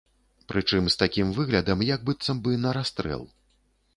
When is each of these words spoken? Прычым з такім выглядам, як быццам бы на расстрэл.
Прычым 0.51 0.87
з 0.93 0.97
такім 1.01 1.33
выглядам, 1.37 1.85
як 1.89 2.07
быццам 2.09 2.37
бы 2.47 2.57
на 2.65 2.75
расстрэл. 2.81 3.23